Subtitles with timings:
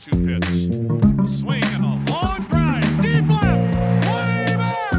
[0.00, 0.44] 2 pitch.
[1.18, 3.02] A swing and a long drive.
[3.02, 4.06] Deep left.
[4.06, 4.92] Way back.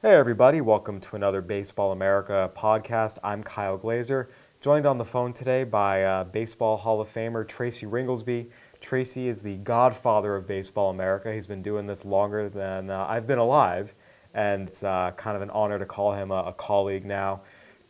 [0.00, 3.18] Hey, everybody, welcome to another Baseball America podcast.
[3.22, 4.30] I'm Kyle Glaser,
[4.62, 8.48] joined on the phone today by uh, Baseball Hall of Famer Tracy Ringolsby.
[8.80, 11.30] Tracy is the godfather of Baseball America.
[11.30, 13.94] He's been doing this longer than uh, I've been alive,
[14.32, 17.42] and it's uh, kind of an honor to call him a, a colleague now.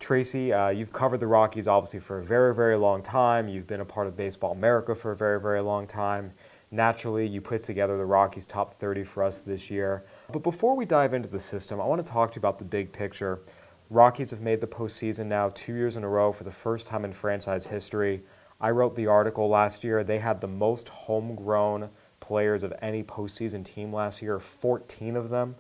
[0.02, 3.48] Tracy, uh, you've covered the Rockies obviously for a very, very long time.
[3.48, 6.32] You've been a part of Baseball America for a very, very long time.
[6.72, 10.04] Naturally, you put together the Rockies top 30 for us this year.
[10.32, 12.64] But before we dive into the system, I want to talk to you about the
[12.64, 13.42] big picture.
[13.90, 17.04] Rockies have made the postseason now two years in a row for the first time
[17.04, 18.24] in franchise history.
[18.60, 20.02] I wrote the article last year.
[20.02, 25.54] They had the most homegrown players of any postseason team last year, 14 of them.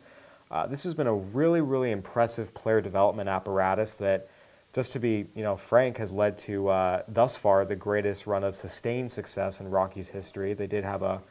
[0.52, 4.28] Uh, this has been a really, really impressive player development apparatus that,
[4.74, 8.44] just to be you know frank, has led to uh, thus far the greatest run
[8.44, 10.52] of sustained success in Rockies history.
[10.52, 11.22] They did have a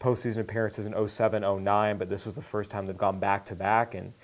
[0.00, 3.54] postseason appearances in 07, 09, but this was the first time they've gone back to
[3.54, 3.94] back.
[3.94, 4.14] And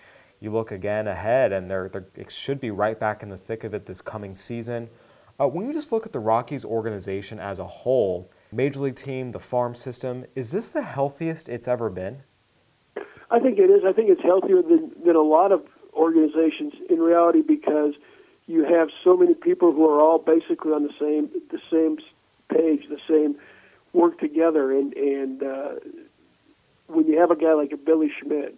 [0.41, 3.65] you look again ahead, and they're, they're it should be right back in the thick
[3.65, 4.89] of it this coming season.
[5.39, 9.33] Uh, when you just look at the Rockies organization as a whole, major league team,
[9.33, 12.23] the farm system, is this the healthiest it's ever been?
[13.31, 13.83] I think it is.
[13.87, 15.63] I think it's healthier than, than a lot of
[15.95, 17.95] organizations in reality because
[18.47, 21.99] you have so many people who are all basically on the same the same
[22.49, 23.37] page, the same
[23.93, 25.73] work together, and and uh,
[26.89, 28.57] when you have a guy like a Billy Schmidt,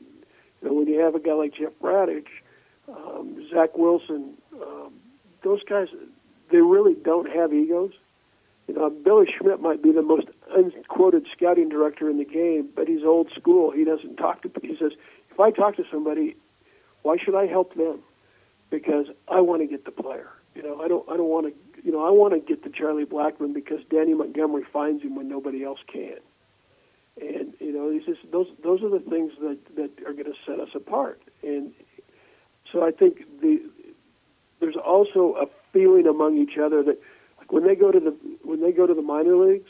[0.63, 2.29] know, when you have a guy like Jeff Bridich,
[2.89, 4.93] um, Zach Wilson, um,
[5.43, 5.89] those guys,
[6.51, 7.93] they really don't have egos.
[8.73, 12.89] You know, Billy Schmidt might be the most unquoted scouting director in the game, but
[12.89, 13.71] he's old school.
[13.71, 14.51] He doesn't talk to.
[14.63, 14.93] He says,
[15.31, 16.37] if I talk to somebody,
[17.03, 17.99] why should I help them?
[18.71, 20.31] Because I want to get the player.
[20.55, 21.07] You know, I don't.
[21.11, 21.83] I don't want to.
[21.85, 25.29] You know, I want to get the Charlie Blackmon because Danny Montgomery finds him when
[25.29, 26.17] nobody else can.
[27.21, 30.35] And you know, he says those those are the things that that are going to
[30.47, 31.21] set us apart.
[31.43, 31.73] And
[32.73, 33.61] so I think the
[34.61, 36.99] there's also a feeling among each other that
[37.53, 39.69] when they go to the when they go to the minor leagues,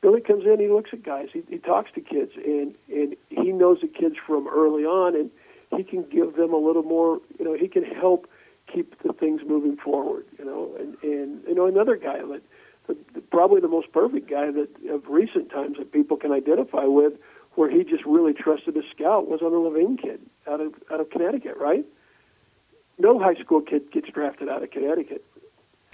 [0.00, 3.52] Billy comes in, he looks at guys, he, he talks to kids, and and he
[3.52, 5.30] knows the kids from early on, and
[5.76, 7.20] he can give them a little more.
[7.38, 8.26] You know, he can help
[8.72, 10.24] keep the things moving forward.
[10.38, 12.42] You know, and and you know another guy that.
[12.86, 16.86] The, the, probably the most perfect guy that of recent times that people can identify
[16.86, 17.12] with,
[17.54, 20.20] where he just really trusted a scout was on the Lavigne kid
[20.50, 21.84] out of out of Connecticut, right?
[22.98, 25.24] No high school kid gets drafted out of Connecticut.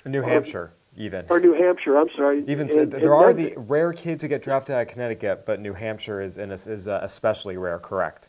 [0.07, 1.27] New um, Hampshire, even.
[1.29, 2.45] Or New Hampshire, I'm sorry.
[2.47, 5.61] Even And- there and are the rare kids who get drafted out of Connecticut, but
[5.61, 7.79] New Hampshire is in a, is uh, especially rare.
[7.79, 8.29] Correct.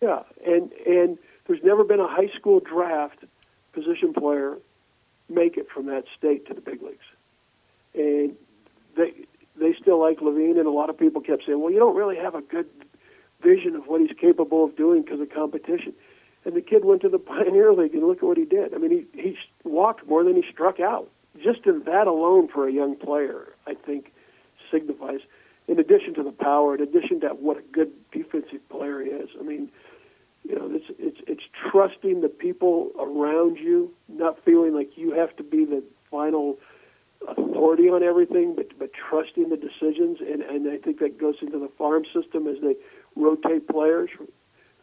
[0.00, 3.24] Yeah, and and there's never been a high school draft
[3.72, 4.58] position player
[5.28, 7.04] make it from that state to the big leagues,
[7.94, 8.36] and
[8.96, 9.12] they
[9.58, 12.16] they still like Lavigne, and a lot of people kept saying, well, you don't really
[12.16, 12.66] have a good
[13.42, 15.94] vision of what he's capable of doing because of competition.
[16.44, 18.74] And the kid went to the Pioneer League, and look at what he did.
[18.74, 21.08] I mean, he he walked more than he struck out.
[21.42, 24.12] Just in that alone for a young player, I think
[24.70, 25.20] signifies.
[25.68, 29.30] In addition to the power, in addition to what a good defensive player he is,
[29.38, 29.68] I mean,
[30.48, 35.34] you know, it's it's it's trusting the people around you, not feeling like you have
[35.36, 36.58] to be the final
[37.26, 41.58] authority on everything, but but trusting the decisions, and and I think that goes into
[41.58, 42.76] the farm system as they
[43.16, 44.10] rotate players.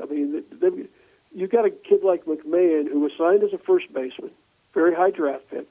[0.01, 0.89] I mean, they've,
[1.33, 4.31] you got a kid like McMahon who was signed as a first baseman,
[4.73, 5.67] very high draft pick,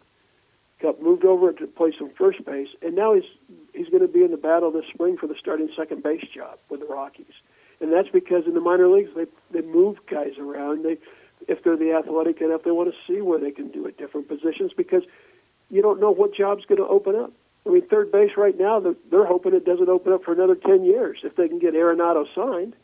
[0.82, 3.24] got moved over to play some first base, and now he's
[3.72, 6.58] he's going to be in the battle this spring for the starting second base job
[6.68, 7.34] with the Rockies,
[7.80, 10.84] and that's because in the minor leagues they they move guys around.
[10.84, 10.98] They
[11.48, 14.28] if they're the athletic enough, they want to see where they can do at different
[14.28, 15.02] positions because
[15.70, 17.32] you don't know what job's going to open up.
[17.66, 20.54] I mean, third base right now, they're, they're hoping it doesn't open up for another
[20.54, 22.74] 10 years if they can get Arenado signed.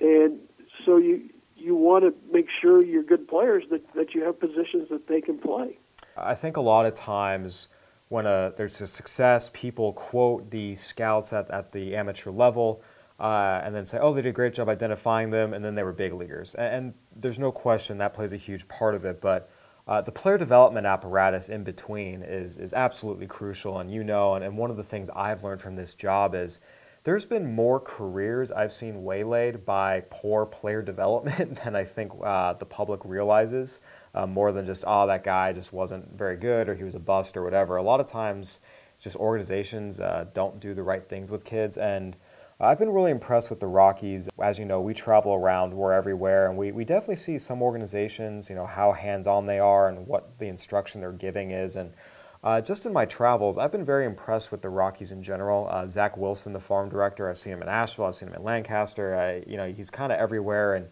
[0.00, 0.40] And
[0.84, 4.88] so you you want to make sure you're good players that, that you have positions
[4.90, 5.78] that they can play.
[6.16, 7.68] I think a lot of times
[8.08, 12.82] when a, there's a success, people quote the scouts at, at the amateur level
[13.20, 15.82] uh, and then say, oh, they did a great job identifying them, and then they
[15.82, 16.54] were big leaguers.
[16.54, 19.20] And, and there's no question that plays a huge part of it.
[19.20, 19.48] But
[19.86, 23.78] uh, the player development apparatus in between is, is absolutely crucial.
[23.78, 26.60] And you know, and, and one of the things I've learned from this job is
[27.02, 32.54] there's been more careers I've seen waylaid by poor player development than I think uh,
[32.54, 33.80] the public realizes.
[34.12, 37.00] Uh, more than just, oh, that guy just wasn't very good or he was a
[37.00, 37.76] bust or whatever.
[37.76, 38.60] A lot of times,
[39.00, 41.78] just organizations uh, don't do the right things with kids.
[41.78, 42.16] And
[42.60, 44.28] I've been really impressed with the Rockies.
[44.38, 48.50] As you know, we travel around, we're everywhere, and we, we definitely see some organizations,
[48.50, 51.76] you know, how hands on they are and what the instruction they're giving is.
[51.76, 51.94] And
[52.42, 55.68] uh, just in my travels, I've been very impressed with the Rockies in general.
[55.70, 58.42] Uh, Zach Wilson, the farm director, I've seen him in Asheville, I've seen him in
[58.42, 59.16] Lancaster.
[59.16, 60.74] I, you know, he's kind of everywhere.
[60.74, 60.88] And,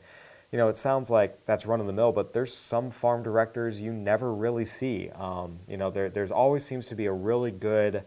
[0.52, 3.80] you know, it sounds like that's run of the mill, but there's some farm directors
[3.80, 5.10] you never really see.
[5.10, 8.04] Um, you know, there, there's always seems to be a really good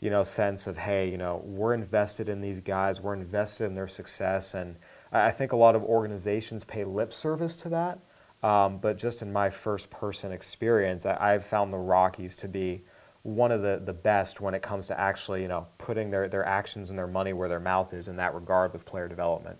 [0.00, 3.74] you know, sense of, hey, you know, we're invested in these guys, we're invested in
[3.74, 4.54] their success.
[4.54, 4.76] And
[5.12, 7.98] I think a lot of organizations pay lip service to that.
[8.42, 12.82] Um, but just in my first person experience, I, have found the Rockies to be
[13.22, 16.46] one of the, the best when it comes to actually, you know, putting their, their
[16.46, 19.58] actions and their money where their mouth is in that regard with player development.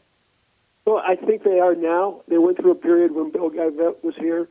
[0.86, 2.22] Well, I think they are now.
[2.26, 4.48] They went through a period when Bill Geivett was here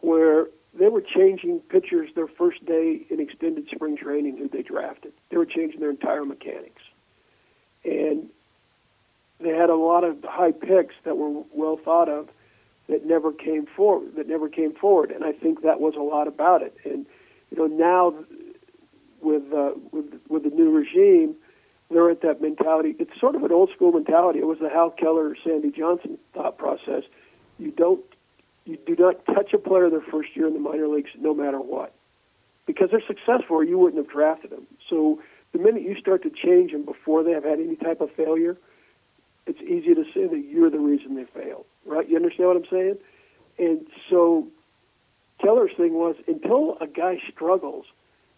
[0.00, 5.12] where they were changing pitchers their first day in extended spring training who they drafted.
[5.30, 6.82] They were changing their entire mechanics.
[7.84, 8.28] And
[9.40, 12.28] they had a lot of high picks that were well thought of
[12.88, 16.28] that never came forward that never came forward and I think that was a lot
[16.28, 16.76] about it.
[16.84, 17.06] And
[17.50, 18.14] you know now
[19.20, 21.36] with uh, with with the new regime
[21.90, 22.94] they're at that mentality.
[22.98, 24.40] It's sort of an old school mentality.
[24.40, 27.04] It was the Hal Keller, Sandy Johnson thought process.
[27.58, 28.00] You don't
[28.66, 31.58] you do not touch a player their first year in the minor leagues, no matter
[31.58, 31.94] what,
[32.66, 34.66] because they're successful, or you wouldn't have drafted them.
[34.90, 38.10] So the minute you start to change them before they have had any type of
[38.12, 38.58] failure,
[39.46, 41.64] it's easy to say that you're the reason they failed.
[41.88, 42.08] Right?
[42.08, 42.98] You understand what I'm saying?
[43.58, 44.46] And so
[45.40, 47.86] Keller's thing was until a guy struggles,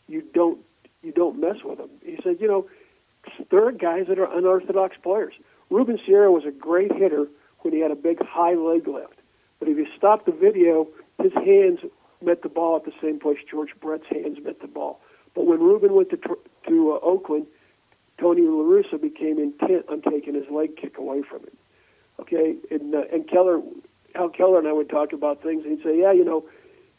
[0.08, 0.58] you don't
[1.02, 1.90] you don't mess with him.
[2.04, 2.68] He said, you know,
[3.50, 5.34] there are guys that are unorthodox players.
[5.70, 7.26] Ruben Sierra was a great hitter
[7.60, 9.14] when he had a big high leg lift.
[9.58, 10.88] But if you stop the video,
[11.22, 11.80] his hands
[12.22, 15.00] met the ball at the same place George Brett's hands met the ball.
[15.34, 16.18] But when Ruben went to
[16.68, 17.46] to uh, Oakland,
[18.18, 21.56] Tony La Russa became intent on taking his leg kick away from him.
[22.20, 23.60] Okay, and uh, and Keller,
[24.14, 26.44] Hal Keller and I would talk about things, and he'd say, yeah, you know,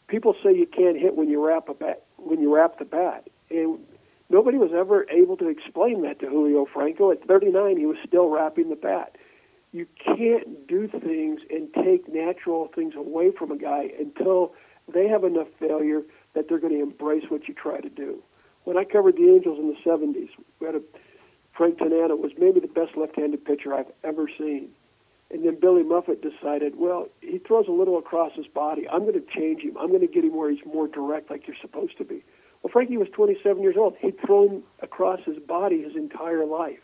[0.08, 3.28] people say you can't hit when you wrap a bat when you wrap the bat,
[3.50, 3.78] and
[4.30, 7.10] nobody was ever able to explain that to Julio Franco.
[7.10, 9.16] At 39, he was still wrapping the bat
[9.72, 14.54] you can't do things and take natural things away from a guy until
[14.92, 16.02] they have enough failure
[16.34, 18.22] that they're going to embrace what you try to do.
[18.64, 20.28] When I covered the Angels in the 70s,
[20.60, 20.82] we had a
[21.56, 24.70] Frank Tanana was maybe the best left-handed pitcher I've ever seen.
[25.32, 28.86] And then Billy Muffett decided, well, he throws a little across his body.
[28.88, 29.78] I'm going to change him.
[29.78, 32.22] I'm going to get him where he's more direct, like you're supposed to be.
[32.62, 33.96] Well, Frankie was 27 years old.
[33.98, 36.80] He'd thrown across his body his entire life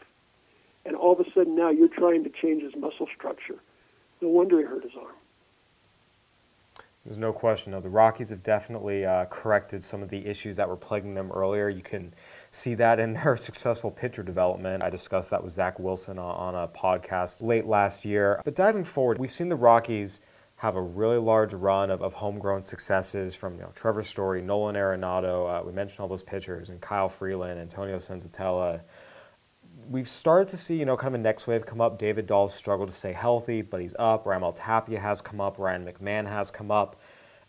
[0.88, 3.56] and all of a sudden now you're trying to change his muscle structure.
[4.20, 5.14] No wonder he hurt his arm.
[7.04, 7.72] There's no question.
[7.72, 11.30] No, the Rockies have definitely uh, corrected some of the issues that were plaguing them
[11.30, 11.68] earlier.
[11.68, 12.12] You can
[12.50, 14.84] see that in their successful pitcher development.
[14.84, 18.40] I discussed that with Zach Wilson on a podcast late last year.
[18.44, 20.20] But diving forward, we've seen the Rockies
[20.56, 24.74] have a really large run of, of homegrown successes from you know, Trevor Story, Nolan
[24.74, 25.60] Arenado.
[25.60, 28.80] Uh, we mentioned all those pitchers, and Kyle Freeland, Antonio Senzatela
[29.88, 31.98] we've started to see, you know, kind of a next wave come up.
[31.98, 34.24] David Dahl's struggled to stay healthy, but he's up.
[34.24, 35.58] Raimel Tapia has come up.
[35.58, 36.97] Ryan McMahon has come up.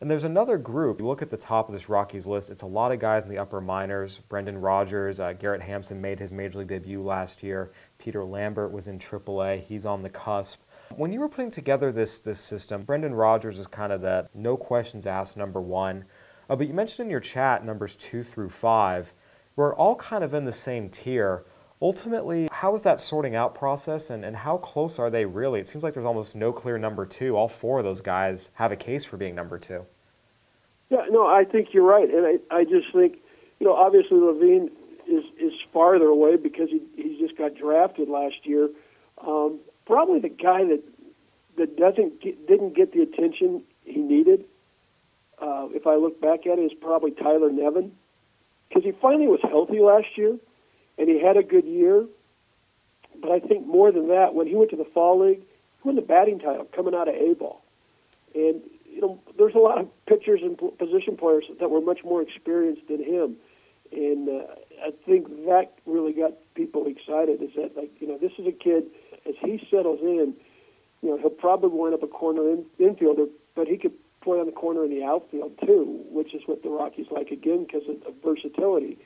[0.02, 1.02] And there's another group.
[1.02, 3.32] You look at the top of this Rockies list, it's a lot of guys in
[3.32, 4.20] the upper minors.
[4.30, 7.72] Brendan Rodgers, uh, Garrett Hampson made his major league debut last year.
[7.98, 9.62] Peter Lambert was in AAA.
[9.62, 10.62] He's on the cusp.
[10.96, 14.56] When you were putting together this, this system, Brendan Rodgers is kind of the no
[14.56, 16.06] questions asked number one.
[16.50, 19.14] Uh, but you mentioned in your chat numbers two through five.
[19.58, 21.44] We're all kind of in the same tier.
[21.82, 25.62] Ultimately, how is that sorting out process and, and how close are they really?
[25.62, 27.38] It seems like there's almost no clear number two.
[27.38, 29.86] All four of those guys have a case for being number two.
[30.90, 32.10] Yeah, no, I think you're right.
[32.10, 33.20] And I, I just think,
[33.60, 34.68] you know, obviously Lavigne
[35.08, 38.70] is, is farther away because he, he just got drafted last year.
[39.26, 40.84] Um, probably the guy that
[41.58, 44.46] that doesn't get, didn't get the attention he needed.
[45.42, 47.94] Uh, if I look back at it, is probably Tyler Nevin
[48.68, 50.38] because he finally was healthy last year
[51.00, 52.06] and he had a good year.
[53.22, 55.96] But I think more than that, when he went to the fall league, he won
[55.96, 57.64] the batting title coming out of A ball.
[58.36, 62.22] And you know, there's a lot of pitchers and position players that were much more
[62.22, 63.38] experienced than him,
[63.92, 64.44] and uh,
[64.84, 67.42] I think that really got people excited.
[67.42, 68.84] Is that like you know, this is a kid
[69.28, 70.34] as he settles in,
[71.02, 74.46] you know, he'll probably wind up a corner in, infielder, but he could play on
[74.46, 77.96] the corner in the outfield too, which is what the Rockies like again because of,
[78.08, 78.98] of versatility.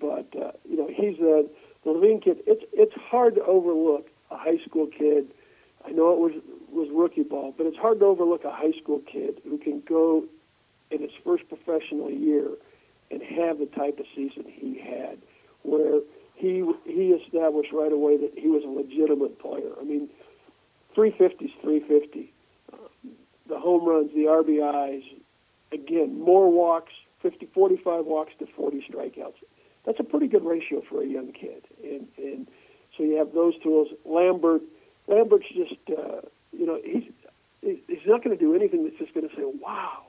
[0.00, 1.44] But uh, you know, he's a
[1.84, 2.38] the Lavigne kid.
[2.46, 5.26] It's it's hard to overlook a high school kid.
[5.86, 6.32] I know it was
[6.70, 10.24] was rookie ball, but it's hard to overlook a high school kid who can go
[10.90, 12.48] in his first professional year
[13.10, 15.18] and have the type of season he had,
[15.62, 16.00] where
[16.34, 19.72] he he established right away that he was a legitimate player.
[19.80, 20.08] I mean,
[20.94, 22.32] 350 is 350.
[22.72, 22.76] Uh,
[23.48, 25.04] the home runs, the RBIs,
[25.72, 29.34] again, more walks, 50, 45 walks to 40 strikeouts.
[29.84, 31.64] That's a pretty good ratio for a young kid.
[31.82, 32.46] And and
[32.96, 33.88] so you have those tools.
[34.04, 34.62] Lambert,
[35.08, 36.20] Lambert's just uh,
[36.52, 37.04] you know he's
[37.60, 40.04] he's not going to do anything that's just going to say wow.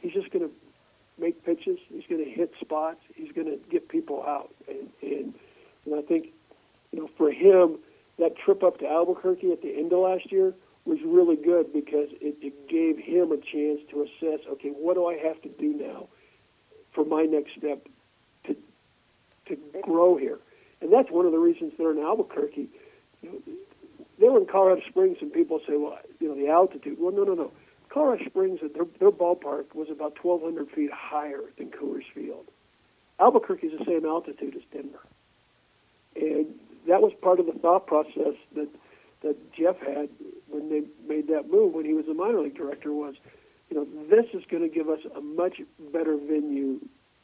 [0.00, 0.54] He's just going to
[1.18, 1.78] make pitches.
[1.88, 3.00] He's going to hit spots.
[3.14, 4.54] He's going to get people out.
[4.68, 5.34] And, and
[5.84, 6.28] and I think
[6.92, 7.78] you know for him
[8.18, 12.08] that trip up to Albuquerque at the end of last year was really good because
[12.20, 14.46] it, it gave him a chance to assess.
[14.52, 16.08] Okay, what do I have to do now
[16.92, 17.86] for my next step
[19.50, 20.38] to grow here?
[20.80, 22.68] And that's one of the reasons they're in Albuquerque.
[23.22, 23.54] You know,
[24.18, 26.96] they were in Colorado Springs, and people say, well, you know, the altitude.
[26.98, 27.52] Well, no, no, no.
[27.88, 32.46] Colorado Springs, their, their ballpark was about 1,200 feet higher than Coors Field.
[33.18, 35.00] Albuquerque is the same altitude as Denver.
[36.16, 36.46] And
[36.88, 38.68] that was part of the thought process that
[39.22, 40.08] that Jeff had
[40.48, 43.14] when they made that move when he was the minor league director was,
[43.68, 45.60] you know, this is going to give us a much
[45.92, 46.80] better venue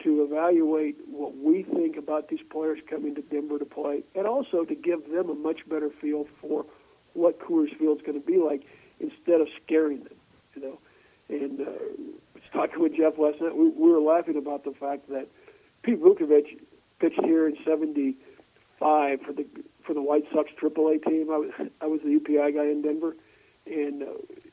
[0.06, 4.64] to evaluate what we think about these players coming to Denver to play, and also
[4.64, 6.64] to give them a much better feel for
[7.14, 8.62] what Coors Field's going to be like
[9.00, 10.14] instead of scaring them,
[10.54, 10.78] you know.
[11.28, 11.72] And uh,
[12.52, 13.56] talking with Jeff last night.
[13.56, 15.26] We, we were laughing about the fact that
[15.82, 16.56] Pete Vuckovich
[17.00, 19.44] pitched here in '75 for the
[19.84, 21.32] for the White Sox AAA team.
[21.32, 23.16] I was I was the UPI guy in Denver,
[23.66, 24.06] and uh,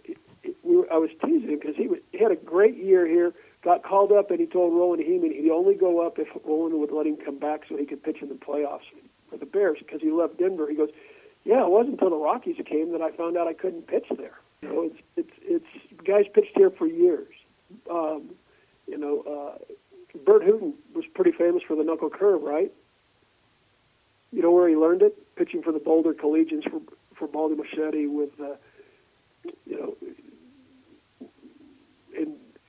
[0.04, 2.76] it, it, we were, I was teasing him because he, was, he had a great
[2.76, 3.34] year here
[3.64, 6.92] got called up, and he told Roland Hemond he'd only go up if Roland would
[6.92, 8.88] let him come back so he could pitch in the playoffs
[9.30, 10.70] for the Bears because he left Denver.
[10.70, 10.90] He goes,
[11.44, 14.40] "Yeah, it wasn't until the Rockies came that I found out I couldn't pitch there."
[14.62, 17.34] You know, it's it's it's guys pitched here for years.
[17.90, 18.36] Um,
[18.88, 22.72] you know, uh, Burt Hooton was pretty famous for the knuckle curve, right?
[24.32, 25.36] You know where he learned it?
[25.36, 26.82] Pitching for the Boulder Collegians for
[27.16, 28.56] for Baldy Machete with, uh,
[29.66, 29.96] you know,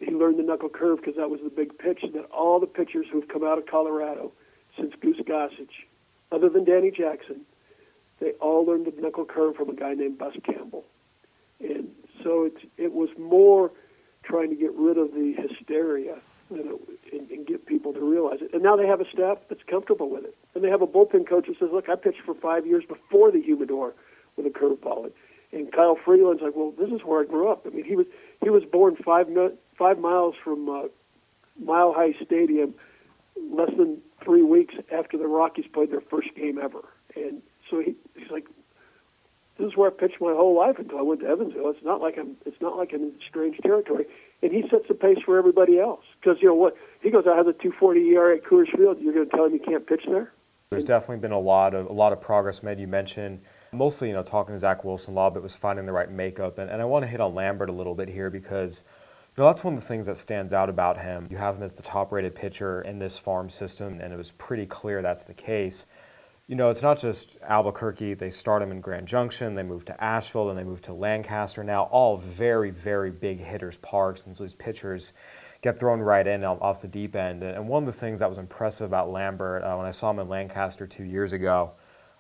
[0.05, 3.07] he learned the knuckle curve because that was the big pitch that all the pitchers
[3.11, 4.33] who've come out of Colorado
[4.77, 5.87] since Goose Gossage,
[6.33, 7.43] other than Danny Jackson,
[8.21, 10.85] they all learned the knuckle curve from a guy named Bus Campbell.
[11.61, 11.89] And
[12.23, 13.71] so it's, it was more
[14.23, 16.17] trying to get rid of the hysteria
[16.51, 16.81] than it,
[17.13, 18.53] and, and get people to realize it.
[18.53, 20.37] And now they have a staff that's comfortable with it.
[20.55, 23.31] And they have a bullpen coach that says, look, I pitched for five years before
[23.31, 23.95] the humidor
[24.37, 25.05] with a curveball.
[25.05, 25.13] And,
[25.53, 27.67] and Kyle Freeland's like, well, this is where I grew up.
[27.67, 28.07] I mean, he was
[28.43, 29.29] he was born five
[29.77, 30.83] five miles from uh,
[31.63, 32.75] Mile High Stadium,
[33.51, 36.81] less than three weeks after the Rockies played their first game ever.
[37.17, 38.47] And so he, he's like,
[39.59, 41.71] "This is where I pitched my whole life until I went to Evansville.
[41.71, 42.37] It's not like I'm.
[42.45, 44.07] It's not like I'm in strange territory."
[44.43, 47.25] And he sets the pace for everybody else because you know what he goes.
[47.27, 48.99] I have a 2.40 ERA at Coors Field.
[49.01, 50.33] You're going to tell him you can't pitch there?
[50.71, 52.81] There's definitely been a lot of a lot of progress made.
[52.81, 53.41] You mentioned
[53.73, 56.59] mostly, you know, talking to Zach Wilson a lot, but was finding the right makeup.
[56.59, 58.85] And, and I want to hit on Lambert a little bit here because
[59.37, 61.27] you know, that's one of the things that stands out about him.
[61.29, 64.31] You have him as the top rated pitcher in this farm system, and it was
[64.31, 65.87] pretty clear that's the case.
[66.47, 68.15] You know, it's not just Albuquerque.
[68.15, 71.65] They start him in Grand Junction, they move to Asheville, then they move to Lancaster
[71.65, 74.27] now, all very, very big hitters' parks.
[74.27, 75.15] And so these pitchers
[75.63, 77.43] get thrown right in off the deep end.
[77.43, 80.21] And one of the things that was impressive about Lambert uh, when I saw him
[80.21, 81.73] in Lancaster two years ago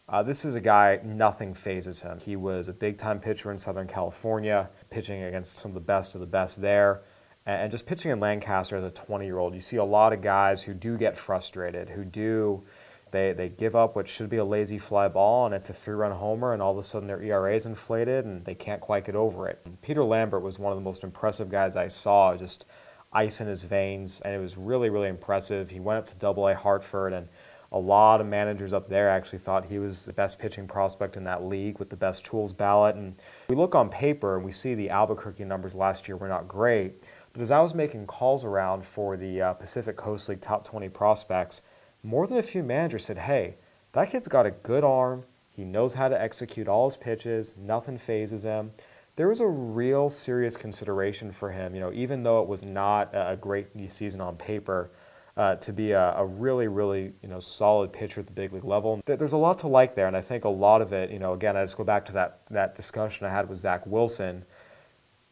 [0.09, 2.19] uh, this is a guy, nothing phases him.
[2.21, 6.15] He was a big time pitcher in Southern California, pitching against some of the best
[6.15, 7.03] of the best there.
[7.47, 10.23] And just pitching in Lancaster as a 20 year old, you see a lot of
[10.23, 12.65] guys who do get frustrated, who do,
[13.11, 15.95] they, they give up what should be a lazy fly ball, and it's a three
[15.95, 19.05] run homer, and all of a sudden their ERA is inflated, and they can't quite
[19.05, 19.65] get over it.
[19.83, 22.67] Peter Lambert was one of the most impressive guys I saw, just
[23.13, 25.71] ice in his veins, and it was really, really impressive.
[25.71, 27.29] He went up to Double A Hartford and
[27.75, 31.25] a lot of managers up there actually thought he was the best pitching prospect in
[31.25, 32.95] that league with the best tools ballot.
[32.95, 33.17] And
[33.49, 37.03] we look on paper and we see the Albuquerque numbers last year were not great.
[37.33, 40.89] But as I was making calls around for the uh, Pacific Coast League top 20
[40.91, 41.63] prospects,
[42.05, 43.57] more than a few managers said, hey,
[43.91, 45.25] that kid's got a good arm.
[45.51, 47.55] He knows how to execute all his pitches.
[47.59, 48.71] Nothing phases him.
[49.17, 53.11] There was a real serious consideration for him, you know, even though it was not
[53.13, 54.91] a great season on paper
[55.37, 58.65] uh, to be a, a, really, really you know solid pitcher at the big league
[58.65, 59.01] level.
[59.05, 61.33] There's a lot to like there, and I think a lot of it, you know,
[61.33, 64.45] again, I just go back to that that discussion I had with Zach Wilson.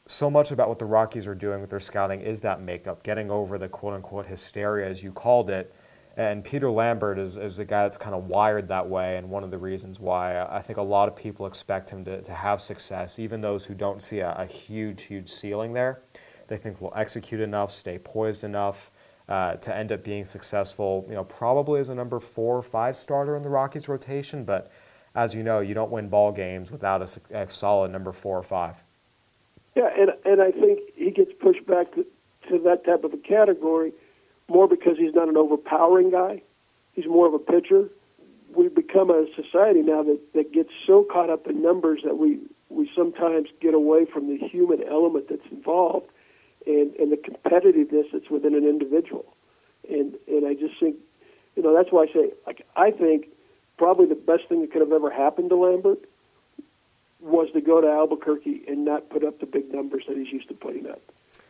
[0.07, 3.31] So much about what the Rockies are doing with their scouting is that makeup, getting
[3.31, 5.73] over the quote unquote hysteria, as you called it.
[6.17, 9.45] And Peter Lambert is, is a guy that's kind of wired that way, and one
[9.45, 12.61] of the reasons why I think a lot of people expect him to, to have
[12.61, 16.03] success, even those who don't see a, a huge, huge ceiling there.
[16.49, 18.91] They think he'll execute enough, stay poised enough,
[19.33, 21.07] uh, to end up being successful.
[21.09, 24.71] You know, probably as a number four or five starter in the Rockies rotation, but
[25.15, 28.43] as you know, you don't win ball games without a, a solid number four or
[28.43, 28.83] five.
[29.75, 32.05] Yeah, and and I think he gets pushed back to,
[32.51, 33.93] to that type of a category
[34.49, 36.43] more because he's not an overpowering guy.
[36.93, 37.89] He's more of a pitcher.
[38.55, 42.39] We've become a society now that, that gets so caught up in numbers that we,
[42.69, 46.12] we sometimes get away from the human element that's involved
[46.67, 49.35] and, and the competitiveness that's within an individual.
[49.89, 50.97] And and I just think,
[51.57, 53.29] you know, that's why I say, like, I think
[53.79, 55.99] probably the best thing that could have ever happened to Lambert
[57.21, 60.49] was to go to Albuquerque and not put up the big numbers that he's used
[60.49, 61.01] to putting up.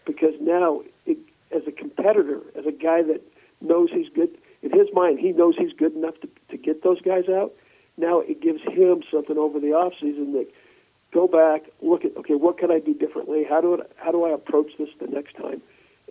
[0.04, 1.18] Because now, it,
[1.50, 3.22] as a competitor, as a guy that
[3.60, 7.00] knows he's good, in his mind, he knows he's good enough to, to get those
[7.00, 7.52] guys out.
[7.96, 10.46] Now it gives him something over the off season that
[11.12, 13.44] go back, look at okay, what can I do differently?
[13.48, 15.62] How do it, how do I approach this the next time?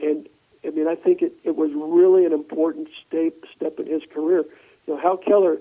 [0.01, 0.27] And
[0.65, 4.45] I mean, I think it, it was really an important step step in his career.
[4.87, 5.57] You know, Hal Keller,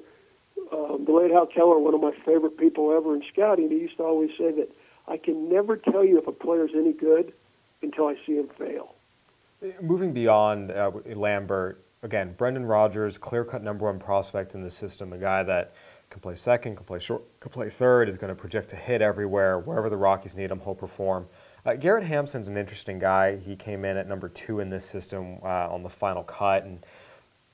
[0.73, 3.97] um, the late Hal Keller, one of my favorite people ever in scouting, he used
[3.97, 4.69] to always say that
[5.09, 7.33] I can never tell you if a player's any good
[7.83, 8.95] until I see him fail.
[9.83, 15.13] Moving beyond uh, Lambert, again, Brendan Rodgers, clear cut number one prospect in the system,
[15.13, 15.75] a guy that
[16.11, 19.01] can play second, can play short, can play third, is going to project to hit
[19.01, 19.59] everywhere.
[19.59, 21.29] Wherever the Rockies need him, he'll perform.
[21.65, 23.37] Uh, Garrett Hampson's an interesting guy.
[23.37, 26.85] He came in at number two in this system uh, on the final cut, and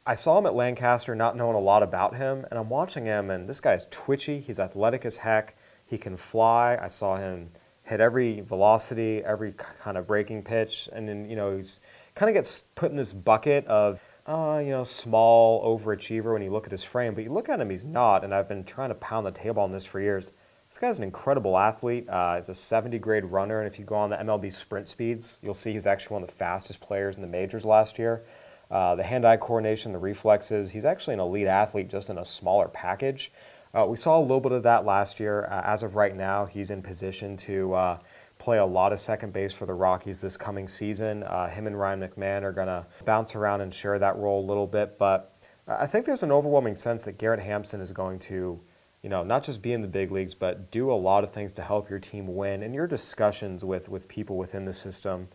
[0.07, 3.31] I saw him at Lancaster, not knowing a lot about him, and I'm watching him,
[3.31, 4.41] and this guy is twitchy.
[4.41, 5.57] He's athletic as heck.
[5.85, 6.79] He can fly.
[6.81, 7.51] I saw him
[7.83, 11.81] hit every velocity, every kind of breaking pitch, and then you know he's
[12.15, 16.51] kind of gets put in this bucket of uh, you know, small overachiever when you
[16.51, 18.25] look at his frame, but you look at him, he's not.
[18.25, 20.33] And I've been trying to pound the table on this for years.
[20.69, 22.09] This guy's an incredible athlete.
[22.09, 25.39] Uh, he's a 70 grade runner, and if you go on the MLB sprint speeds,
[25.43, 28.25] you'll see he's actually one of the fastest players in the majors last year.
[28.69, 32.67] Uh, the hand-eye coordination, the reflexes, he's actually an elite athlete just in a smaller
[32.67, 33.31] package.
[33.73, 35.45] Uh, we saw a little bit of that last year.
[35.45, 37.99] Uh, as of right now, he's in position to uh,
[38.39, 41.23] play a lot of second base for the Rockies this coming season.
[41.23, 44.47] Uh, him and Ryan McMahon are going to bounce around and share that role a
[44.47, 45.37] little bit, but
[45.69, 48.61] I think there's an overwhelming sense that Garrett Hampson is going to,
[49.03, 51.53] you know, not just be in the big leagues, but do a lot of things
[51.55, 52.63] to help your team win.
[52.63, 55.29] And your discussions with, with people within the system,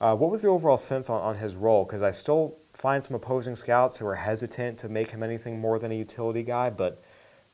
[0.00, 1.84] uh, what was the overall sense on, on his role?
[1.84, 5.78] Because I still find some opposing scouts who are hesitant to make him anything more
[5.78, 7.02] than a utility guy, but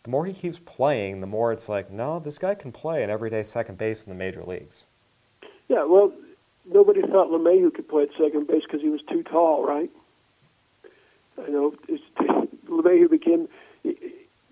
[0.05, 3.11] the more he keeps playing, the more it's like, no, this guy can play an
[3.11, 4.87] everyday second base in the major leagues.
[5.71, 6.13] Yeah, well,
[6.69, 9.89] nobody thought LeMahieu could play at second base because he was too tall, right?
[11.41, 12.03] I know it's,
[12.69, 13.49] LeMahieu became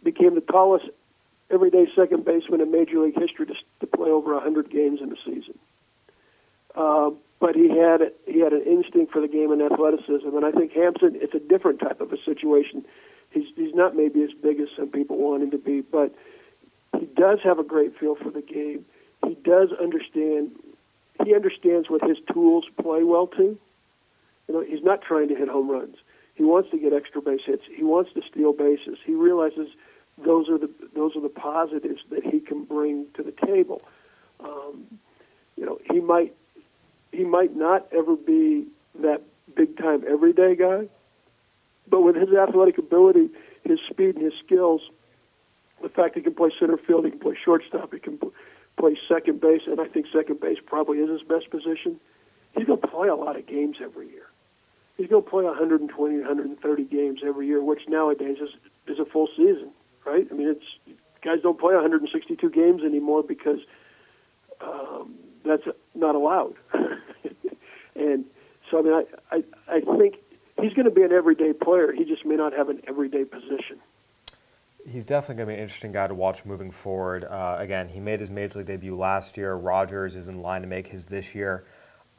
[0.04, 0.86] became the tallest
[1.50, 5.16] everyday second baseman in Major League history to, to play over 100 games in a
[5.24, 5.58] season.
[6.76, 10.52] Uh, but he had he had an instinct for the game and athleticism, and I
[10.52, 11.18] think Hampson.
[11.20, 12.84] It's a different type of a situation.
[13.32, 16.14] He's he's not maybe as big as some people want him to be, but
[16.96, 18.84] he does have a great feel for the game.
[19.26, 20.52] He does understand
[21.24, 23.58] he understands what his tools play well to.
[24.48, 25.96] You know, he's not trying to hit home runs.
[26.34, 27.64] He wants to get extra base hits.
[27.74, 28.98] He wants to steal bases.
[29.04, 29.68] He realizes
[30.24, 33.82] those are the those are the positives that he can bring to the table.
[34.40, 34.98] Um,
[35.56, 36.34] you know, he might
[37.12, 38.66] he might not ever be
[39.00, 39.22] that
[39.54, 40.88] big time everyday guy,
[41.88, 43.30] but with his athletic ability,
[43.64, 44.80] his speed, and his skills,
[45.82, 48.18] the fact he can play center field, he can play shortstop, he can
[48.78, 52.00] plays second base, and I think second base probably is his best position.
[52.56, 54.26] He's going to play a lot of games every year.
[54.96, 58.50] He's going to play 120, 130 games every year, which nowadays is
[58.86, 59.70] is a full season,
[60.04, 60.26] right?
[60.30, 63.60] I mean, it's guys don't play 162 games anymore because
[64.60, 65.14] um,
[65.44, 65.64] that's
[65.94, 66.54] not allowed.
[67.94, 68.24] and
[68.70, 69.04] so, I mean, I,
[69.36, 69.42] I
[69.76, 70.16] I think
[70.60, 71.92] he's going to be an everyday player.
[71.92, 73.78] He just may not have an everyday position
[74.90, 77.24] he's definitely going to be an interesting guy to watch moving forward.
[77.24, 79.54] Uh, again, he made his major league debut last year.
[79.54, 81.64] Rodgers is in line to make his this year.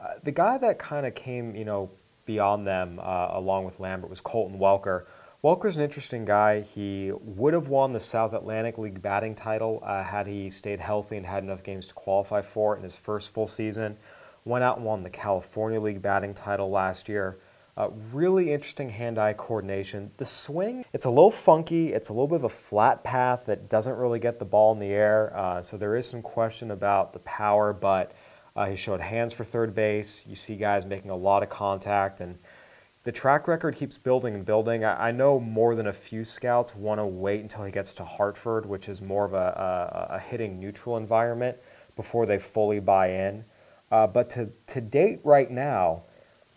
[0.00, 1.90] Uh, the guy that kind of came, you know,
[2.24, 5.04] beyond them, uh, along with Lambert, was Colton Welker.
[5.42, 6.60] Welker's an interesting guy.
[6.60, 11.16] He would have won the South Atlantic League batting title uh, had he stayed healthy
[11.16, 13.96] and had enough games to qualify for it in his first full season.
[14.44, 17.38] Went out and won the California League batting title last year.
[17.80, 20.10] Uh, really interesting hand-eye coordination.
[20.18, 21.94] The swing, it's a little funky.
[21.94, 24.78] It's a little bit of a flat path that doesn't really get the ball in
[24.78, 25.34] the air.
[25.34, 28.12] Uh, so there is some question about the power, but
[28.54, 30.26] uh, he showed hands for third base.
[30.26, 32.38] You see guys making a lot of contact, and
[33.04, 34.84] the track record keeps building and building.
[34.84, 38.04] I, I know more than a few scouts want to wait until he gets to
[38.04, 41.56] Hartford, which is more of a, a, a hitting neutral environment,
[41.96, 43.42] before they fully buy in.
[43.90, 46.02] Uh, but to, to date right now,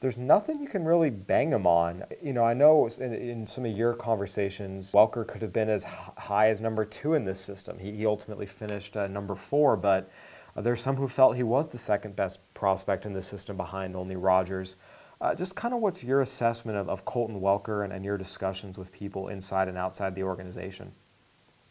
[0.03, 2.03] there's nothing you can really bang him on.
[2.21, 5.85] You know, I know in, in some of your conversations, Welker could have been as
[5.85, 7.79] high as number two in this system.
[7.79, 10.11] He, he ultimately finished uh, number four, but
[10.57, 13.95] uh, there's some who felt he was the second best prospect in the system behind
[13.95, 14.75] only Rodgers.
[15.21, 18.77] Uh, just kind of what's your assessment of, of Colton Welker and, and your discussions
[18.77, 20.91] with people inside and outside the organization?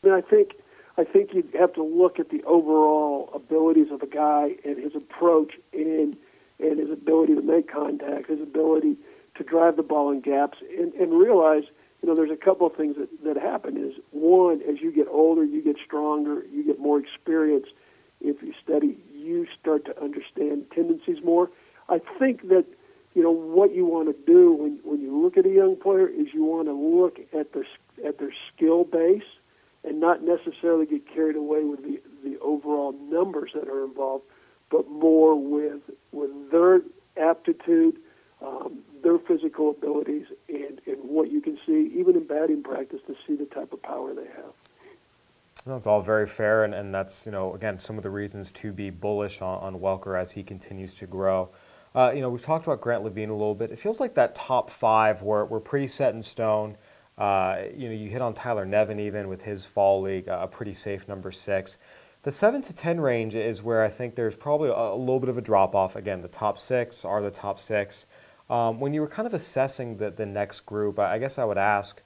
[0.02, 0.52] I mean, I think
[0.96, 4.94] I think you have to look at the overall abilities of a guy and his
[4.96, 6.16] approach and
[6.62, 8.96] and his ability to make contact, his ability
[9.36, 11.64] to drive the ball in gaps, and, and realize,
[12.00, 13.76] you know, there's a couple of things that, that happen.
[13.76, 17.66] Is one, as you get older, you get stronger, you get more experience.
[18.20, 21.50] If you study, you start to understand tendencies more.
[21.88, 22.66] I think that,
[23.14, 26.08] you know, what you want to do when, when you look at a young player
[26.08, 27.66] is you want to look at their
[28.06, 29.22] at their skill base
[29.84, 34.24] and not necessarily get carried away with the, the overall numbers that are involved,
[34.72, 36.80] but more with with their
[37.16, 37.98] aptitude,
[38.44, 43.14] um, their physical abilities, and, and what you can see, even in batting practice, to
[43.26, 44.52] see the type of power they have.
[45.66, 48.72] That's all very fair, and, and that's you know again some of the reasons to
[48.72, 51.50] be bullish on, on Welker as he continues to grow.
[51.94, 53.70] Uh, you know we've talked about Grant Lavigne a little bit.
[53.70, 56.78] It feels like that top five were were pretty set in stone.
[57.18, 60.72] Uh, you know you hit on Tyler Nevin even with his fall league, a pretty
[60.72, 61.76] safe number six.
[62.24, 65.28] The 7 to 10 range is where I think there's probably a, a little bit
[65.28, 65.96] of a drop off.
[65.96, 68.06] Again, the top six are the top six.
[68.48, 71.58] Um, when you were kind of assessing the, the next group, I guess I would
[71.58, 72.00] ask,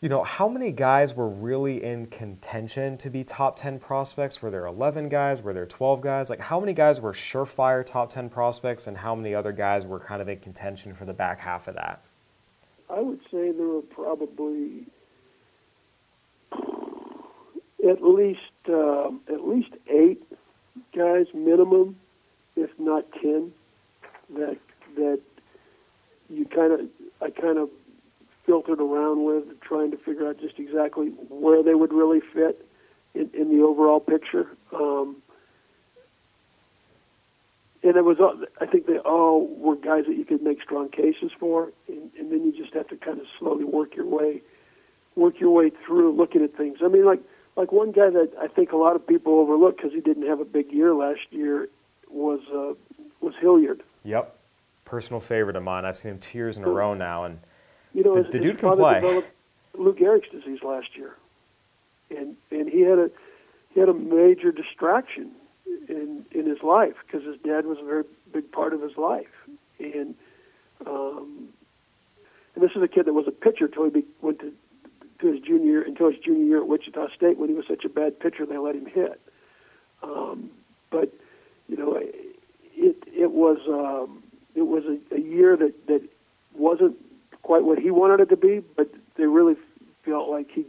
[0.00, 4.40] you know, how many guys were really in contention to be top 10 prospects?
[4.40, 5.42] Were there 11 guys?
[5.42, 6.30] Were there 12 guys?
[6.30, 10.00] Like, how many guys were surefire top 10 prospects, and how many other guys were
[10.00, 12.02] kind of in contention for the back half of that?
[12.88, 14.86] I would say there were probably
[17.88, 20.22] at least uh, at least eight
[20.96, 21.96] guys minimum,
[22.56, 23.52] if not ten,
[24.34, 24.58] that
[24.96, 25.20] that
[26.28, 26.80] you kind of
[27.20, 27.70] I kind of
[28.44, 32.64] filtered around with, trying to figure out just exactly where they would really fit
[33.14, 34.46] in, in the overall picture.
[34.72, 35.16] Um,
[37.82, 38.18] and it was
[38.60, 42.32] I think they all were guys that you could make strong cases for, and, and
[42.32, 44.42] then you just have to kind of slowly work your way
[45.14, 46.78] work your way through looking at things.
[46.84, 47.20] I mean, like
[47.56, 50.40] like one guy that I think a lot of people overlook because he didn't have
[50.40, 51.68] a big year last year
[52.08, 52.74] was uh,
[53.20, 53.82] was Hilliard.
[54.04, 54.36] Yep,
[54.84, 55.84] personal favorite of mine.
[55.84, 57.40] I've seen him two years in a row now, and
[57.94, 59.22] you know the, his, the his dude can father play.
[59.74, 61.16] Lou Gehrig's disease last year,
[62.10, 63.10] and and he had a
[63.74, 65.32] he had a major distraction
[65.88, 69.32] in in his life because his dad was a very big part of his life,
[69.78, 70.14] and
[70.86, 71.48] um,
[72.54, 74.52] and this is a kid that was a pitcher until he be, went to
[75.26, 77.84] to his junior year until his junior year at Wichita State when he was such
[77.84, 79.20] a bad pitcher they let him hit.
[80.02, 80.50] Um,
[80.90, 81.12] but
[81.68, 84.22] you know, it it was um,
[84.54, 86.02] it was a, a year that that
[86.54, 86.96] wasn't
[87.42, 89.56] quite what he wanted it to be, but they really
[90.04, 90.64] felt like he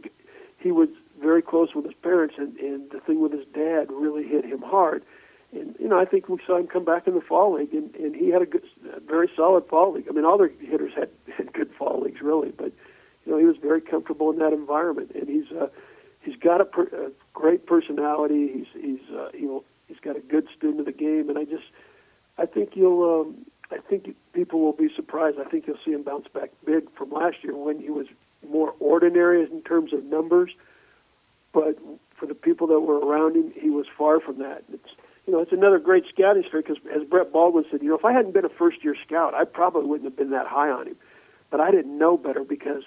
[0.58, 0.88] he was
[1.20, 4.62] very close with his parents, and and the thing with his dad really hit him
[4.62, 5.02] hard.
[5.52, 7.94] And you know, I think we saw him come back in the fall league, and,
[7.94, 10.06] and he had a good, a very solid fall league.
[10.08, 12.72] I mean, all their hitters had had good fall leagues, really, but
[13.28, 15.66] you know, he was very comfortable in that environment, and he's uh,
[16.22, 18.48] he's got a, per, a great personality.
[18.54, 21.66] He's he's uh, he'll, he's got a good student of the game, and I just
[22.38, 23.36] I think you'll um,
[23.70, 25.36] I think people will be surprised.
[25.38, 28.06] I think you'll see him bounce back big from last year when he was
[28.48, 30.52] more ordinary in terms of numbers,
[31.52, 31.78] but
[32.16, 34.64] for the people that were around him, he was far from that.
[34.72, 34.88] It's
[35.26, 38.06] you know, it's another great scouting story because, as Brett Baldwin said, you know, if
[38.06, 40.96] I hadn't been a first-year scout, I probably wouldn't have been that high on him.
[41.50, 42.84] But I didn't know better because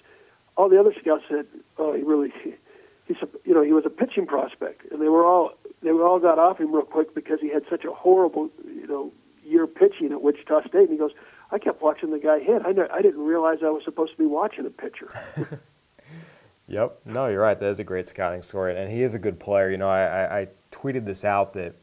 [0.58, 1.46] all the other scouts said,
[1.78, 2.32] "Oh, he really,
[3.06, 6.06] he's a, you know, he was a pitching prospect," and they were all they were
[6.06, 9.12] all got off him real quick because he had such a horrible, you know,
[9.44, 10.82] year pitching at Wichita State.
[10.82, 11.12] And he goes,
[11.52, 12.62] "I kept watching the guy hit.
[12.66, 15.10] I know, I didn't realize I was supposed to be watching a pitcher."
[16.68, 17.00] yep.
[17.06, 17.60] No, you're right.
[17.60, 19.70] That is a great scouting story, and he is a good player.
[19.70, 21.76] You know, I, I, I tweeted this out that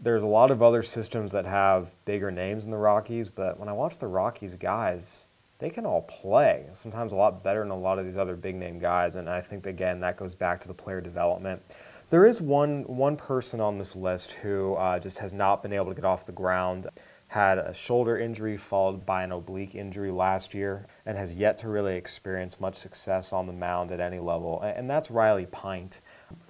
[0.00, 3.68] there's a lot of other systems that have bigger names in the Rockies, but when
[3.68, 5.26] I watch the Rockies guys,
[5.58, 6.66] they can all play.
[6.72, 9.16] Sometimes a lot better than a lot of these other big name guys.
[9.16, 11.62] And I think again that goes back to the player development.
[12.10, 15.86] There is one one person on this list who uh, just has not been able
[15.86, 16.86] to get off the ground.
[17.26, 21.68] Had a shoulder injury followed by an oblique injury last year, and has yet to
[21.68, 24.62] really experience much success on the mound at any level.
[24.62, 26.00] And that's Riley Pint.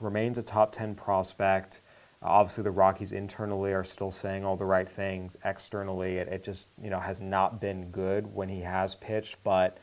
[0.01, 1.81] Remains a top 10 prospect
[2.21, 5.37] Obviously, the Rockies internally are still saying all the right things.
[5.45, 9.43] Externally, it, it just you know has not been good when he has pitched.
[9.45, 9.79] But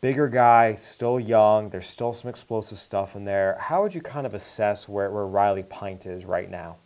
[0.00, 1.70] bigger guy, still young.
[1.70, 3.56] There's still some explosive stuff in there.
[3.60, 6.76] How would you kind of assess where, where Riley Pint is right now?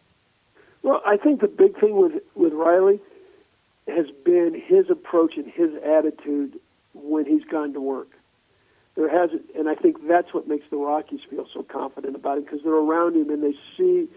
[0.82, 3.00] Well, I think the big thing with with Riley
[3.88, 6.58] has been his approach and his attitude
[6.92, 8.10] when he's gone to work.
[8.94, 12.44] There hasn't, and I think that's what makes the Rockies feel so confident about him
[12.44, 14.08] because they're around him and they see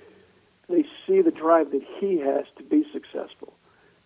[0.69, 3.53] they see the drive that he has to be successful.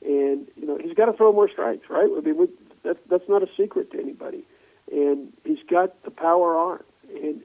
[0.02, 2.10] And you know he's got to throw more strikes, right?
[2.16, 2.48] I mean, we,
[2.84, 4.46] that's that's not a secret to anybody.
[4.92, 7.42] And he's got the power arm, and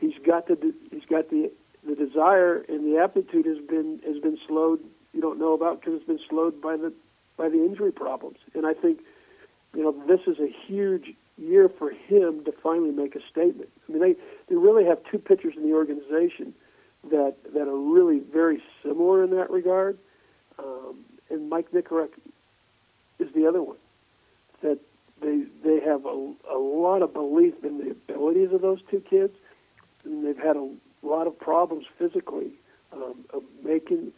[0.00, 1.50] he's got the he's got the
[1.86, 4.80] the desire and the aptitude has been has been slowed.
[5.12, 6.92] You don't know about because it's been slowed by the
[7.36, 8.38] by the injury problems.
[8.54, 9.00] And I think
[9.74, 13.70] you know this is a huge year for him to finally make a statement.
[13.88, 14.14] I mean, they
[14.48, 16.52] they really have two pitchers in the organization
[17.10, 19.98] that that are really very similar in that regard.
[20.58, 20.98] Um,
[21.30, 22.10] and Mike Nikorak
[23.18, 23.78] is the other one
[24.62, 24.78] that
[25.20, 29.34] they they have a, a lot of belief in the abilities of those two kids,
[30.04, 30.70] and they've had a
[31.02, 32.52] lot of problems physically
[32.92, 34.12] um, of making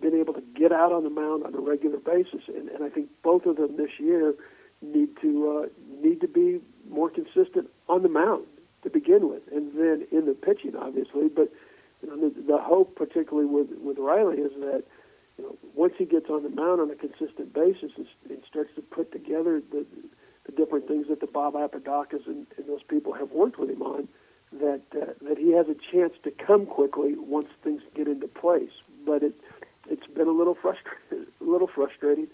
[0.00, 2.88] been able to get out on the mound on a regular basis, and, and I
[2.88, 4.34] think both of them this year
[4.80, 8.46] need to uh, need to be more consistent on the mound
[8.82, 11.28] to begin with, and then in the pitching, obviously.
[11.28, 11.52] But
[12.02, 14.84] you know, the, the hope, particularly with with Riley, is that
[15.38, 18.06] you know once he gets on the mound on a consistent basis and,
[18.48, 19.86] starts to put together the
[20.46, 23.82] the different things that the Bob Apodacas and, and those people have worked with him
[23.82, 24.08] on,
[24.52, 28.70] that uh, that he has a chance to come quickly once things get into place.
[29.04, 29.34] But it
[29.88, 32.28] it's been a little frustrating, a little frustrating,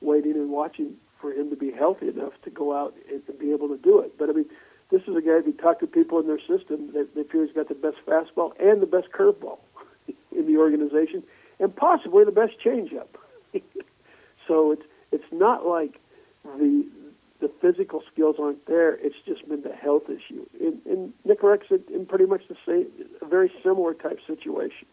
[0.00, 3.52] waiting and watching for him to be healthy enough to go out and to be
[3.52, 4.18] able to do it.
[4.18, 4.46] But I mean,
[4.90, 5.38] this is a guy.
[5.38, 7.96] If you talk to people in their system, they, they feel he's got the best
[8.06, 9.58] fastball and the best curveball
[10.36, 11.22] in the organization,
[11.58, 13.08] and possibly the best changeup.
[14.48, 16.00] so it's it's not like
[16.44, 16.86] the
[17.40, 18.94] the physical skills aren't there.
[18.94, 20.46] It's just been the health issue.
[20.60, 22.86] And, and Nikorak's in pretty much the same,
[23.20, 24.86] a very similar type situation.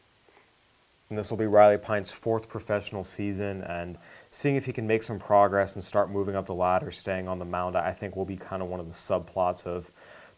[1.10, 3.98] And this will be Riley Pint's fourth professional season, and
[4.30, 7.38] seeing if he can make some progress and start moving up the ladder, staying on
[7.38, 9.92] the mound, I think will be kind of one of the subplots of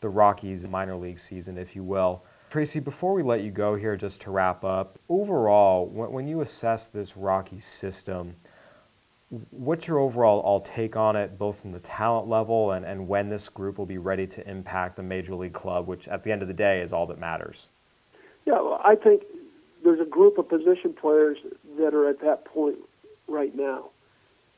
[0.03, 2.23] the Rockies minor league season, if you will.
[2.49, 6.87] Tracy, before we let you go here, just to wrap up, overall, when, you assess
[6.87, 8.35] this Rockies system,
[9.49, 13.29] what's your overall all take on it, both from the talent level and, and when
[13.29, 16.43] this group will be ready to impact the major league club, which at the end
[16.43, 17.69] of the day is all that matters?
[18.45, 19.23] Yeah, well, I think
[19.83, 21.37] there's a group of position players
[21.79, 22.75] that are at that point
[23.27, 23.89] right now,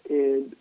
[0.10, 0.55] and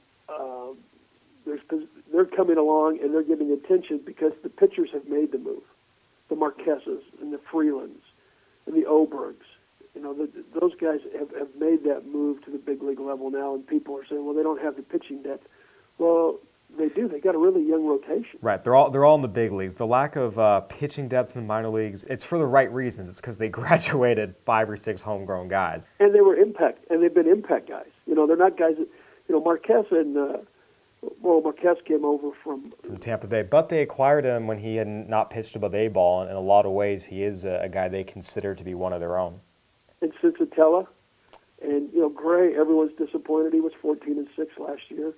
[2.34, 5.62] coming along and they're getting attention because the pitchers have made the move,
[6.28, 8.02] the Marqueses and the Freelands
[8.66, 9.44] and the Obergs
[9.94, 13.30] you know, the, those guys have, have made that move to the big league level
[13.30, 15.46] now, and people are saying, well, they don't have the pitching depth.
[15.98, 16.40] Well,
[16.76, 17.06] they do.
[17.06, 18.40] They got a really young rotation.
[18.42, 18.62] Right.
[18.62, 19.76] They're all they're all in the big leagues.
[19.76, 23.10] The lack of uh, pitching depth in the minor leagues, it's for the right reasons.
[23.10, 25.86] It's because they graduated five or six homegrown guys.
[26.00, 27.86] And they were impact, and they've been impact guys.
[28.06, 28.88] You know, they're not guys that,
[29.28, 30.36] you know, Marquez and uh,
[31.20, 34.88] well, Marquez came over from from Tampa Bay, but they acquired him when he had
[34.88, 37.68] not pitched above A ball, and in a lot of ways, he is a, a
[37.68, 39.40] guy they consider to be one of their own
[40.04, 40.86] and Senzatela.
[41.62, 43.52] And you know, Gray, everyone's disappointed.
[43.52, 45.14] He was 14 and six last year.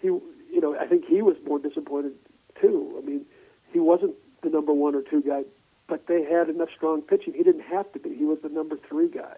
[0.00, 2.12] He, you know, I think he was more disappointed
[2.60, 2.94] too.
[2.96, 3.26] I mean,
[3.72, 5.42] he wasn't the number one or two guy,
[5.88, 7.34] but they had enough strong pitching.
[7.34, 8.14] He didn't have to be.
[8.14, 9.36] He was the number three guy,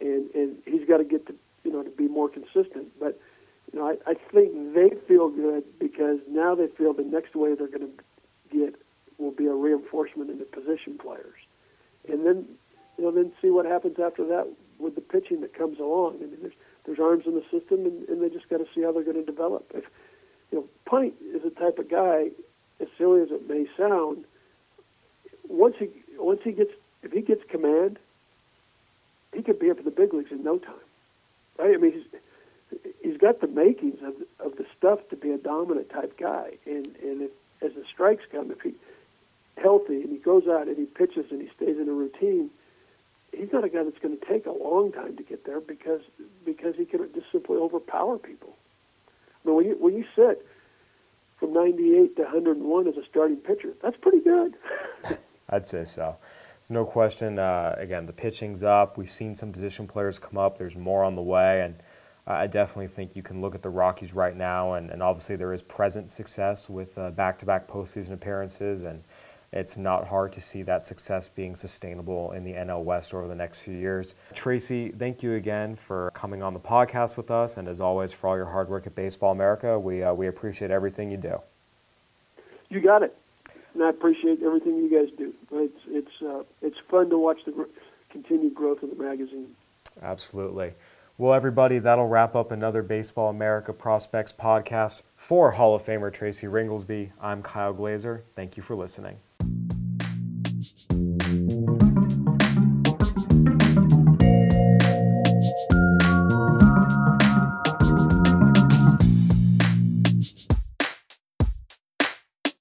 [0.00, 2.88] and and he's got to get to you know to be more consistent.
[3.00, 3.20] But
[3.72, 7.58] you know, I, I think they feel good because now they feel the next wave
[7.58, 8.74] they're going to get
[9.18, 11.38] will be a reinforcement in the position players,
[12.08, 12.46] and then
[12.96, 16.16] you know, then see what happens after that with the pitching that comes along.
[16.16, 16.54] I mean, there's
[16.84, 19.16] there's arms in the system, and, and they just got to see how they're going
[19.16, 19.70] to develop.
[19.74, 19.84] If
[20.50, 22.30] you know, Pint is the type of guy,
[22.80, 24.24] as silly as it may sound,
[25.48, 27.98] once he once he gets if he gets command,
[29.34, 30.74] he could be up in the big leagues in no time.
[31.58, 31.74] Right?
[31.74, 32.20] I mean, he's
[33.02, 36.86] he's got the makings of of the stuff to be a dominant type guy, and
[37.02, 37.30] and if,
[37.62, 38.74] as the strikes come, if he
[39.56, 42.50] healthy and he goes out and he pitches and he stays in a routine,
[43.32, 46.02] he's not a guy that's going to take a long time to get there because
[46.44, 48.56] because he can just simply overpower people.
[49.44, 50.46] I mean, when you when you sit
[51.38, 54.54] from 98 to 101 as a starting pitcher, that's pretty good.
[55.48, 56.16] I'd say so.
[56.60, 57.38] There's no question.
[57.38, 58.98] Uh, again, the pitching's up.
[58.98, 60.58] We've seen some position players come up.
[60.58, 61.76] There's more on the way, and
[62.30, 65.52] I definitely think you can look at the Rockies right now, and, and obviously there
[65.52, 69.02] is present success with uh, back-to-back postseason appearances and
[69.52, 73.34] it's not hard to see that success being sustainable in the NL West over the
[73.34, 74.14] next few years.
[74.34, 78.28] Tracy, thank you again for coming on the podcast with us, and as always, for
[78.28, 79.78] all your hard work at Baseball America.
[79.78, 81.40] We, uh, we appreciate everything you do.
[82.68, 83.16] You got it.
[83.72, 85.32] And I appreciate everything you guys do.
[85.52, 87.66] It's, it's, uh, it's fun to watch the
[88.10, 89.54] continued growth of the magazine.
[90.02, 90.74] Absolutely.
[91.20, 95.02] Well, everybody, that'll wrap up another Baseball America Prospects podcast.
[95.16, 98.22] For Hall of Famer Tracy Ringolsby, I'm Kyle Glaser.
[98.36, 99.18] Thank you for listening.